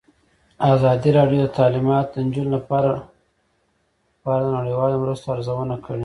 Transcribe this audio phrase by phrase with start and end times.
[0.73, 2.91] ازادي راډیو د تعلیمات د نجونو لپاره
[4.21, 5.99] په اړه د نړیوالو مرستو ارزونه کړې.